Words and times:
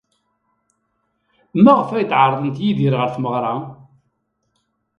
Maɣef 1.63 1.89
ay 1.91 2.05
d-ɛerḍent 2.05 2.57
Yidir 2.63 2.93
ɣer 2.99 3.09
tmeɣra? 3.15 3.55